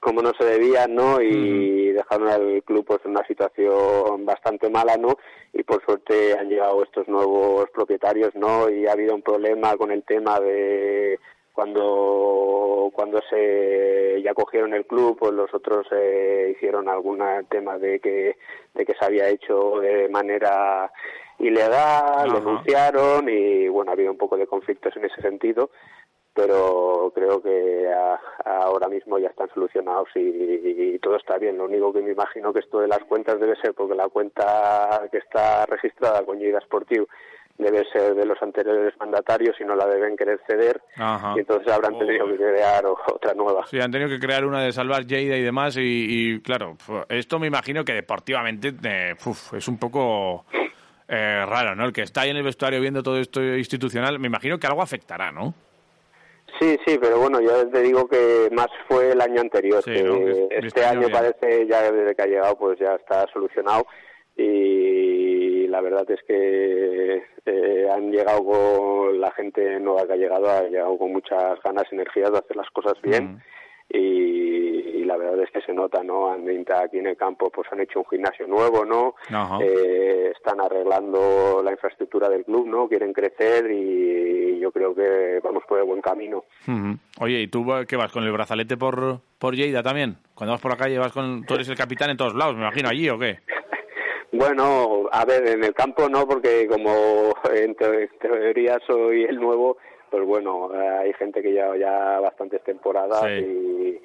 como 0.00 0.22
no 0.22 0.32
se 0.38 0.44
debía, 0.44 0.86
¿no? 0.86 1.20
Y 1.20 1.92
dejaron 1.92 2.28
al 2.28 2.62
club 2.62 2.84
pues 2.86 3.00
en 3.04 3.12
una 3.12 3.26
situación 3.26 4.24
bastante 4.24 4.70
mala, 4.70 4.96
¿no? 4.96 5.16
Y 5.52 5.62
por 5.64 5.84
suerte 5.84 6.38
han 6.38 6.48
llegado 6.48 6.82
estos 6.82 7.08
nuevos 7.08 7.68
propietarios, 7.70 8.34
¿no? 8.34 8.70
Y 8.70 8.86
ha 8.86 8.92
habido 8.92 9.14
un 9.14 9.22
problema 9.22 9.76
con 9.76 9.90
el 9.90 10.04
tema 10.04 10.38
de 10.40 11.18
cuando 11.52 12.92
cuando 12.94 13.20
se 13.28 14.22
ya 14.22 14.32
cogieron 14.32 14.74
el 14.74 14.86
club 14.86 15.18
pues 15.18 15.32
los 15.32 15.52
otros 15.52 15.88
eh, 15.90 16.54
hicieron 16.54 16.88
algún 16.88 17.20
tema 17.50 17.78
de 17.78 17.98
que 17.98 18.36
de 18.74 18.86
que 18.86 18.94
se 18.94 19.04
había 19.04 19.28
hecho 19.28 19.80
de 19.80 20.08
manera 20.08 20.92
ilegal 21.38 22.32
denunciaron 22.32 23.28
y 23.28 23.68
bueno 23.68 23.90
ha 23.90 23.94
habido 23.94 24.10
un 24.10 24.18
poco 24.18 24.36
de 24.36 24.46
conflictos 24.46 24.96
en 24.96 25.04
ese 25.04 25.20
sentido 25.20 25.70
pero 26.38 27.10
creo 27.16 27.42
que 27.42 27.84
ahora 28.44 28.88
mismo 28.88 29.18
ya 29.18 29.26
están 29.26 29.48
solucionados 29.52 30.08
y, 30.14 30.96
todo 31.00 31.16
está 31.16 31.36
bien. 31.36 31.58
Lo 31.58 31.64
único 31.64 31.92
que 31.92 32.00
me 32.00 32.12
imagino 32.12 32.52
que 32.52 32.60
esto 32.60 32.78
de 32.78 32.86
las 32.86 33.00
cuentas 33.00 33.40
debe 33.40 33.56
ser 33.56 33.74
porque 33.74 33.96
la 33.96 34.08
cuenta 34.08 35.08
que 35.10 35.18
está 35.18 35.66
registrada 35.66 36.24
con 36.24 36.38
Lleida 36.38 36.60
Sportiu 36.60 37.08
debe 37.56 37.84
ser 37.92 38.14
de 38.14 38.24
los 38.24 38.40
anteriores 38.40 38.94
mandatarios 39.00 39.56
y 39.60 39.64
no 39.64 39.74
la 39.74 39.86
deben 39.86 40.16
querer 40.16 40.40
ceder 40.46 40.80
y 41.34 41.40
entonces 41.40 41.72
habrán 41.72 41.98
tenido 41.98 42.28
que 42.28 42.36
crear 42.36 42.86
otra 42.86 43.34
nueva. 43.34 43.66
Sí, 43.66 43.80
han 43.80 43.90
tenido 43.90 44.08
que 44.08 44.20
crear 44.20 44.44
una 44.44 44.62
de 44.62 44.70
salvar 44.70 45.06
Lleida 45.06 45.36
y 45.36 45.42
demás 45.42 45.76
y, 45.76 46.40
claro, 46.42 46.76
esto 47.08 47.40
me 47.40 47.48
imagino 47.48 47.84
que 47.84 47.94
deportivamente 47.94 48.72
eh, 48.84 49.16
es 49.52 49.66
un 49.66 49.78
poco 49.78 50.44
eh, 51.08 51.44
raro, 51.46 51.74
¿no? 51.74 51.86
El 51.86 51.92
que 51.92 52.02
está 52.02 52.22
ahí 52.22 52.30
en 52.30 52.36
el 52.36 52.42
vestuario 52.42 52.80
viendo 52.80 53.02
todo 53.02 53.18
esto 53.18 53.42
institucional, 53.42 54.18
me 54.18 54.26
imagino 54.26 54.58
que 54.58 54.66
algo 54.66 54.82
afectará, 54.82 55.32
¿no? 55.32 55.54
Sí, 56.58 56.76
sí, 56.86 56.98
pero 57.00 57.18
bueno, 57.18 57.40
yo 57.40 57.68
te 57.68 57.82
digo 57.82 58.08
que 58.08 58.48
más 58.52 58.68
fue 58.88 59.12
el 59.12 59.20
año 59.20 59.40
anterior. 59.40 59.82
este 59.86 60.84
año 60.84 61.08
parece 61.10 61.66
ya 61.66 61.90
desde 61.90 62.14
que 62.14 62.22
ha 62.22 62.26
llegado 62.26 62.56
pues 62.56 62.78
ya 62.78 62.94
está 62.94 63.26
solucionado 63.32 63.86
y 64.36 65.66
la 65.68 65.80
verdad 65.80 66.10
es 66.10 66.20
que 66.26 67.22
eh, 67.44 67.88
han 67.92 68.10
llegado 68.10 68.44
con 68.44 69.20
la 69.20 69.30
gente 69.32 69.78
nueva 69.78 70.06
que 70.06 70.14
ha 70.14 70.16
llegado, 70.16 70.50
ha 70.50 70.62
llegado 70.62 70.98
con 70.98 71.12
muchas 71.12 71.60
ganas 71.62 71.84
y 71.90 71.94
energías 71.94 72.32
de 72.32 72.38
hacer 72.38 72.56
las 72.56 72.70
cosas 72.70 72.94
bien. 73.02 73.34
Mm 73.34 73.40
y, 73.90 74.77
la 75.08 75.16
verdad 75.16 75.40
es 75.40 75.50
que 75.50 75.62
se 75.62 75.72
nota, 75.72 76.02
¿no? 76.04 76.30
Han 76.30 76.46
aquí 76.48 76.98
en 76.98 77.06
el 77.06 77.16
campo, 77.16 77.50
pues 77.50 77.66
han 77.72 77.80
hecho 77.80 78.00
un 78.00 78.06
gimnasio 78.06 78.46
nuevo, 78.46 78.84
¿no? 78.84 79.14
Eh, 79.60 80.32
están 80.36 80.60
arreglando 80.60 81.62
la 81.64 81.72
infraestructura 81.72 82.28
del 82.28 82.44
club, 82.44 82.68
¿no? 82.68 82.88
Quieren 82.88 83.12
crecer 83.12 83.70
y 83.70 84.60
yo 84.60 84.70
creo 84.70 84.94
que 84.94 85.40
vamos 85.42 85.64
por 85.66 85.78
el 85.78 85.84
buen 85.84 86.02
camino. 86.02 86.44
Oye, 87.20 87.40
¿y 87.40 87.48
tú 87.48 87.66
qué 87.88 87.96
vas 87.96 88.12
con 88.12 88.22
el 88.22 88.32
brazalete 88.32 88.76
por, 88.76 89.20
por 89.38 89.54
Lleida 89.54 89.82
también? 89.82 90.16
Cuando 90.34 90.52
vas 90.52 90.60
por 90.60 90.72
la 90.72 90.76
calle 90.76 90.98
vas 90.98 91.12
con, 91.12 91.44
tú 91.44 91.54
eres 91.54 91.68
el 91.68 91.76
capitán 91.76 92.10
en 92.10 92.18
todos 92.18 92.34
lados, 92.34 92.54
me 92.54 92.62
imagino 92.62 92.88
allí 92.88 93.08
o 93.08 93.18
qué? 93.18 93.38
Bueno, 94.30 95.08
a 95.10 95.24
ver, 95.24 95.48
en 95.48 95.64
el 95.64 95.72
campo 95.72 96.06
no, 96.06 96.28
porque 96.28 96.66
como 96.68 97.32
en 97.50 97.74
teoría 97.74 98.78
soy 98.86 99.24
el 99.24 99.36
nuevo, 99.40 99.78
pues 100.10 100.22
bueno, 100.26 100.70
hay 101.00 101.14
gente 101.14 101.40
que 101.40 101.50
lleva 101.50 101.78
ya 101.78 102.20
bastantes 102.20 102.62
temporadas 102.62 103.24
y, 103.40 103.98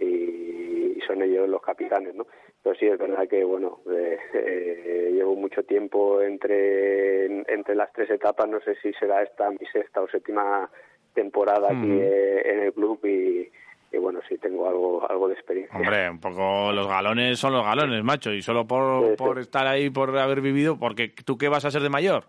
y, 0.00 0.98
son 1.06 1.22
ellos 1.22 1.48
los 1.48 1.62
capitanes, 1.62 2.14
¿no? 2.14 2.26
Pero 2.62 2.76
sí, 2.76 2.86
es 2.86 2.98
verdad 2.98 3.26
que, 3.26 3.42
bueno, 3.42 3.80
eh, 3.90 4.18
eh, 4.34 5.10
llevo 5.14 5.36
mucho 5.36 5.62
tiempo 5.62 6.20
entre, 6.20 7.24
entre 7.50 7.74
las 7.74 7.90
tres 7.94 8.10
etapas, 8.10 8.46
no 8.46 8.60
sé 8.60 8.74
si 8.82 8.92
será 8.92 9.22
esta 9.22 9.50
mi 9.50 9.64
sexta 9.72 10.02
o 10.02 10.08
séptima 10.08 10.68
temporada 11.14 11.68
aquí 11.68 11.90
eh, 11.90 12.42
en 12.44 12.60
el 12.60 12.72
club 12.74 13.04
y, 13.06 13.50
bueno, 13.96 14.20
sí 14.28 14.36
tengo 14.36 14.68
algo 14.68 15.10
algo 15.10 15.28
de 15.28 15.34
experiencia. 15.34 15.78
Hombre, 15.78 16.10
un 16.10 16.20
poco 16.20 16.72
los 16.72 16.86
galones 16.86 17.38
son 17.38 17.54
los 17.54 17.64
galones, 17.64 18.04
macho, 18.04 18.32
y 18.32 18.42
solo 18.42 18.66
por, 18.66 19.16
por 19.16 19.38
estar 19.38 19.66
ahí, 19.66 19.88
por 19.88 20.16
haber 20.18 20.42
vivido, 20.42 20.78
porque 20.78 21.08
tú 21.24 21.38
qué 21.38 21.48
vas 21.48 21.64
a 21.64 21.70
ser 21.70 21.82
de 21.82 21.88
mayor? 21.88 22.24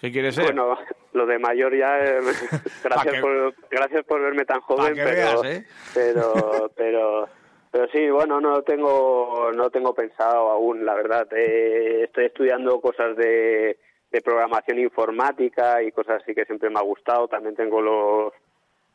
¿Qué 0.00 0.10
quieres 0.10 0.34
ser? 0.34 0.46
Bueno, 0.46 0.76
lo 1.16 1.26
de 1.26 1.38
mayor 1.38 1.76
ya, 1.76 1.98
eh, 1.98 2.20
gracias, 2.84 3.20
por, 3.20 3.54
gracias 3.70 4.04
por 4.04 4.20
verme 4.20 4.44
tan 4.44 4.60
joven, 4.60 4.94
pero, 4.94 5.44
¿eh? 5.44 5.64
pero, 5.94 6.70
pero, 6.76 7.28
pero 7.72 7.88
sí, 7.88 8.08
bueno, 8.10 8.40
no 8.40 8.62
tengo, 8.62 9.50
no 9.54 9.70
tengo 9.70 9.94
pensado 9.94 10.50
aún, 10.50 10.84
la 10.84 10.94
verdad. 10.94 11.26
Eh, 11.32 12.04
estoy 12.04 12.26
estudiando 12.26 12.80
cosas 12.80 13.16
de, 13.16 13.78
de 14.10 14.22
programación 14.22 14.78
informática 14.78 15.82
y 15.82 15.90
cosas 15.90 16.22
así 16.22 16.34
que 16.34 16.44
siempre 16.44 16.70
me 16.70 16.78
ha 16.78 16.82
gustado. 16.82 17.26
También 17.28 17.56
tengo 17.56 17.80
los 17.80 18.32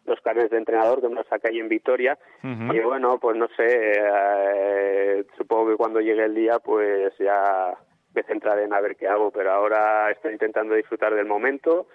los 0.04 0.20
carnes 0.22 0.50
de 0.50 0.58
entrenador 0.58 1.00
que 1.00 1.10
me 1.10 1.14
los 1.14 1.28
saca 1.28 1.50
ahí 1.50 1.60
en 1.60 1.70
Vitoria 1.70 2.18
y 2.42 2.80
bueno 2.80 3.20
pues 3.20 3.38
no 3.38 3.48
sé 3.56 5.24
supongo 5.38 5.70
que 5.70 5.78
cuando 5.78 6.02
llegue 6.02 6.26
el 6.26 6.34
día 6.34 6.58
pues 6.58 7.14
ya 7.20 7.78
me 8.14 8.24
centraré 8.24 8.64
en 8.64 8.74
a 8.74 8.82
ver 8.82 8.96
qué 8.96 9.08
hago, 9.08 9.32
pero 9.32 9.52
ahora 9.52 10.12
estoy 10.12 10.34
intentando 10.34 10.76
disfrutar 10.76 11.14
del 11.14 11.28
momento 11.28 11.88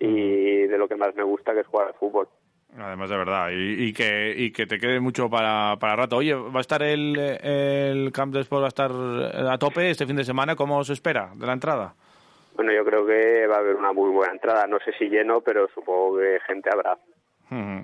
y 0.00 0.66
de 0.66 0.78
lo 0.78 0.88
que 0.88 0.96
más 0.96 1.14
me 1.14 1.22
gusta, 1.22 1.54
que 1.54 1.60
es 1.60 1.66
jugar 1.66 1.88
al 1.88 1.94
fútbol. 1.94 2.28
Además, 2.76 3.10
de 3.10 3.16
verdad, 3.16 3.48
y, 3.52 3.92
que, 3.92 4.32
y 4.36 4.52
que 4.52 4.66
te 4.66 4.78
quede 4.78 5.00
mucho 5.00 5.28
para, 5.28 5.76
para 5.78 5.96
rato. 5.96 6.16
Oye, 6.16 6.34
¿va 6.34 6.58
a 6.58 6.60
estar 6.60 6.82
el, 6.82 7.16
el 7.18 8.12
Camp 8.12 8.32
de 8.32 8.40
Sport, 8.40 8.62
va 8.62 8.66
a 8.66 8.68
estar 8.68 8.92
a 8.92 9.58
tope 9.58 9.90
este 9.90 10.06
fin 10.06 10.16
de 10.16 10.24
semana? 10.24 10.56
¿Cómo 10.56 10.82
se 10.84 10.92
espera 10.92 11.32
de 11.34 11.46
la 11.46 11.52
entrada? 11.52 11.94
bueno, 12.60 12.74
yo 12.74 12.84
creo 12.84 13.06
que 13.06 13.46
va 13.46 13.56
a 13.56 13.58
haber 13.60 13.74
una 13.74 13.92
muy 13.94 14.10
buena 14.10 14.34
entrada. 14.34 14.66
No 14.66 14.78
sé 14.84 14.92
si 14.98 15.08
lleno, 15.08 15.40
pero 15.40 15.66
supongo 15.74 16.18
que 16.18 16.38
gente 16.46 16.68
habrá. 16.70 16.98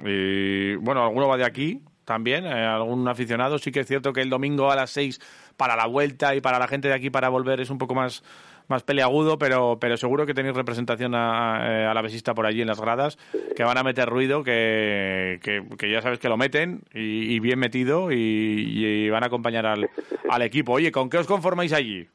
Y 0.04 0.76
bueno, 0.76 1.02
alguno 1.02 1.28
va 1.28 1.38
de 1.38 1.46
aquí 1.46 1.80
también, 2.04 2.44
eh, 2.44 2.66
algún 2.66 3.08
aficionado. 3.08 3.56
Sí 3.56 3.73
que 3.73 3.80
es 3.80 3.87
cierto 3.87 4.12
que 4.12 4.20
el 4.20 4.28
domingo 4.28 4.70
a 4.70 4.76
las 4.76 4.90
seis 4.90 5.18
para 5.56 5.76
la 5.76 5.87
vuelta 5.87 6.35
y 6.35 6.42
para 6.42 6.58
la 6.58 6.68
gente 6.68 6.88
de 6.88 6.94
aquí 6.94 7.08
para 7.08 7.30
volver 7.30 7.61
es 7.61 7.70
un 7.70 7.78
poco 7.78 7.94
más 7.94 8.23
más 8.68 8.82
peleagudo, 8.82 9.38
pero, 9.38 9.78
pero 9.80 9.96
seguro 9.96 10.26
que 10.26 10.35
tenéis 10.35 10.54
representación 10.54 11.14
a, 11.14 11.61
eh, 11.62 11.87
a, 11.87 11.94
la 11.94 12.02
besista 12.02 12.35
por 12.35 12.46
allí 12.46 12.61
en 12.61 12.68
las 12.68 12.80
gradas, 12.80 13.18
que 13.54 13.64
van 13.64 13.78
a 13.78 13.82
meter 13.82 14.08
ruido, 14.08 14.42
que, 14.42 15.38
que, 15.42 15.90
ya 15.90 16.02
sabes 16.02 16.18
que 16.18 16.28
lo 16.28 16.37
meten 16.37 16.82
y, 16.92 17.38
bien 17.40 17.58
metido 17.58 18.11
y, 18.11 19.08
van 19.11 19.23
a 19.23 19.26
acompañar 19.26 19.66
al, 19.66 19.88
al, 20.28 20.42
equipo. 20.42 20.73
Oye, 20.73 20.92
¿con 20.92 21.08
qué 21.08 21.18
os 21.18 21.26
conformáis 21.26 21.73
allí? 21.73 22.08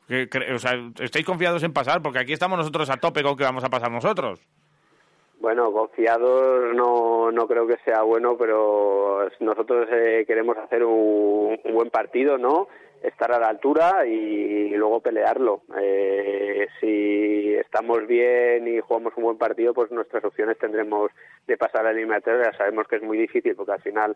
o 0.53 0.59
sea, 0.59 0.73
¿Estáis 0.99 1.25
confiados 1.25 1.63
en 1.63 1.73
pasar? 1.73 2.01
Porque 2.01 2.19
aquí 2.19 2.33
estamos 2.33 2.57
nosotros 2.57 2.89
a 2.89 2.97
tope 2.97 3.23
con 3.23 3.35
que 3.35 3.43
vamos 3.43 3.63
a 3.63 3.69
pasar 3.69 3.91
nosotros. 3.91 4.39
Bueno, 5.41 5.71
confiados 5.71 6.75
no, 6.75 7.31
no 7.31 7.47
creo 7.47 7.65
que 7.65 7.77
sea 7.83 8.03
bueno, 8.03 8.37
pero 8.37 9.27
nosotros 9.39 9.89
eh, 9.91 10.23
queremos 10.27 10.55
hacer 10.55 10.85
un, 10.85 11.59
un, 11.63 11.73
buen 11.73 11.89
partido, 11.89 12.37
¿no? 12.37 12.67
estar 13.01 13.31
a 13.31 13.39
la 13.39 13.49
altura 13.49 14.05
y, 14.05 14.69
luego 14.75 14.99
pelearlo. 14.99 15.63
Eh, 15.79 16.67
si 16.79 17.55
estamos 17.55 18.05
bien 18.05 18.67
y 18.67 18.79
jugamos 18.81 19.13
un 19.17 19.23
buen 19.23 19.37
partido, 19.39 19.73
pues 19.73 19.89
nuestras 19.89 20.23
opciones 20.23 20.59
tendremos 20.59 21.09
de 21.47 21.57
pasar 21.57 21.81
a 21.81 21.83
la 21.85 21.91
eliminatoria. 21.91 22.53
Sabemos 22.55 22.87
que 22.87 22.97
es 22.97 23.01
muy 23.01 23.17
difícil 23.17 23.55
porque 23.55 23.71
al 23.71 23.81
final 23.81 24.15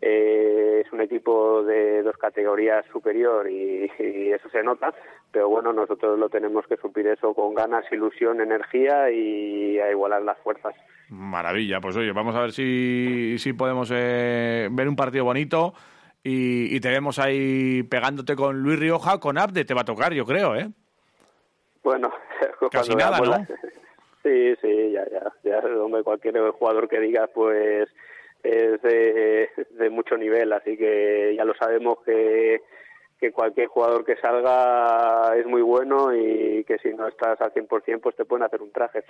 eh, 0.00 0.82
es 0.84 0.92
un 0.92 1.00
equipo 1.00 1.62
de 1.62 2.02
dos 2.02 2.16
categorías 2.16 2.84
superior 2.92 3.50
y, 3.50 3.90
eso 4.32 4.48
se 4.50 4.62
nota, 4.62 4.92
pero 5.30 5.48
bueno, 5.48 5.72
nosotros 5.72 6.18
lo 6.18 6.28
tenemos 6.28 6.66
que 6.66 6.76
suplir 6.76 7.06
eso 7.06 7.34
con 7.34 7.54
ganas, 7.54 7.84
ilusión, 7.92 8.40
energía 8.40 9.10
y 9.10 9.78
a 9.78 9.90
igualar 9.90 10.22
las 10.22 10.38
fuerzas. 10.38 10.74
Maravilla, 11.08 11.80
pues 11.80 11.96
oye, 11.96 12.12
vamos 12.12 12.34
a 12.34 12.40
ver 12.40 12.52
si, 12.52 13.36
si 13.38 13.52
podemos 13.52 13.90
eh, 13.94 14.68
ver 14.72 14.88
un 14.88 14.96
partido 14.96 15.24
bonito 15.24 15.74
y, 16.22 16.80
te 16.80 16.88
vemos 16.88 17.18
ahí 17.18 17.82
pegándote 17.82 18.34
con 18.34 18.62
Luis 18.62 18.78
Rioja, 18.78 19.20
con 19.20 19.38
Abde, 19.38 19.64
te 19.64 19.74
va 19.74 19.82
a 19.82 19.84
tocar, 19.84 20.12
yo 20.12 20.24
creo, 20.24 20.56
¿eh? 20.56 20.68
Bueno, 21.82 22.10
casi 22.70 22.94
nada, 22.94 23.20
¿no? 23.20 23.46
Sí, 24.22 24.54
sí, 24.62 24.90
ya, 24.90 25.04
ya, 25.10 25.30
ya, 25.42 25.58
hombre, 25.58 26.02
cualquier 26.02 26.34
jugador 26.52 26.88
que 26.88 26.98
digas, 26.98 27.28
pues 27.34 27.90
es 28.44 28.82
de, 28.82 29.48
de 29.70 29.90
mucho 29.90 30.16
nivel, 30.16 30.52
así 30.52 30.76
que 30.76 31.34
ya 31.36 31.44
lo 31.44 31.54
sabemos 31.54 31.98
que, 32.04 32.60
que 33.18 33.32
cualquier 33.32 33.68
jugador 33.68 34.04
que 34.04 34.16
salga 34.16 35.34
es 35.36 35.46
muy 35.46 35.62
bueno 35.62 36.14
y 36.14 36.62
que 36.64 36.78
si 36.78 36.90
no 36.90 37.08
estás 37.08 37.40
al 37.40 37.52
100% 37.52 38.00
pues 38.00 38.14
te 38.16 38.24
pueden 38.24 38.44
hacer 38.44 38.62
un 38.62 38.70
traje. 38.70 39.02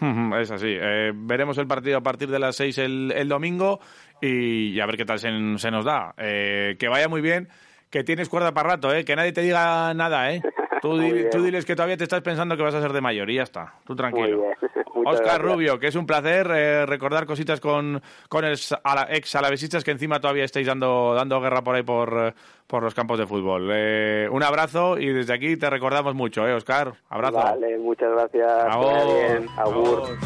Es 0.40 0.50
así. 0.50 0.76
Eh, 0.80 1.12
veremos 1.14 1.58
el 1.58 1.66
partido 1.66 1.98
a 1.98 2.02
partir 2.02 2.28
de 2.28 2.38
las 2.38 2.56
6 2.56 2.78
el, 2.78 3.12
el 3.16 3.28
domingo 3.28 3.80
y, 4.20 4.78
a 4.80 4.86
ver 4.86 4.96
qué 4.96 5.04
tal 5.04 5.18
se, 5.18 5.30
nos 5.30 5.84
da. 5.84 6.14
Eh, 6.18 6.76
que 6.78 6.88
vaya 6.88 7.08
muy 7.08 7.20
bien, 7.20 7.48
que 7.90 8.04
tienes 8.04 8.28
cuerda 8.28 8.52
para 8.52 8.70
rato, 8.70 8.94
¿eh? 8.94 9.04
que 9.04 9.16
nadie 9.16 9.32
te 9.32 9.40
diga 9.40 9.92
nada. 9.94 10.32
¿eh? 10.32 10.42
Tú, 10.80 10.96
tú, 11.32 11.42
diles 11.42 11.64
que 11.64 11.74
todavía 11.74 11.96
te 11.96 12.04
estás 12.04 12.20
pensando 12.20 12.56
que 12.56 12.62
vas 12.62 12.74
a 12.74 12.80
ser 12.80 12.92
de 12.92 13.00
mayor 13.00 13.28
y 13.30 13.34
ya 13.34 13.42
está. 13.42 13.74
Tú 13.84 13.96
tranquilo. 13.96 14.44
Oscar 15.08 15.40
Rubio, 15.40 15.78
que 15.78 15.88
es 15.88 15.94
un 15.94 16.06
placer 16.06 16.50
eh, 16.50 16.86
recordar 16.86 17.26
cositas 17.26 17.60
con, 17.60 18.02
con 18.28 18.44
el 18.44 18.58
ex 19.10 19.34
alavesistas 19.34 19.84
que 19.84 19.90
encima 19.90 20.20
todavía 20.20 20.44
estáis 20.44 20.66
dando, 20.66 21.14
dando 21.14 21.40
guerra 21.40 21.62
por 21.62 21.74
ahí 21.74 21.82
por, 21.82 22.34
por 22.66 22.82
los 22.82 22.94
campos 22.94 23.18
de 23.18 23.26
fútbol. 23.26 23.70
Eh, 23.72 24.28
un 24.30 24.42
abrazo 24.42 24.98
y 24.98 25.08
desde 25.12 25.34
aquí 25.34 25.56
te 25.56 25.68
recordamos 25.70 26.14
mucho, 26.14 26.46
¿eh, 26.46 26.54
Oscar? 26.54 26.92
Abrazo. 27.08 27.36
Vale, 27.36 27.78
muchas 27.78 28.10
gracias. 28.12 28.64
Agur. 29.56 30.18